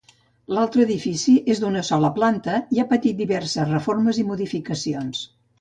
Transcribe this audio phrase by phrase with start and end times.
[0.57, 5.23] L'altre edifici és d'una sola planta i ha patit diverses reformes i modificacions.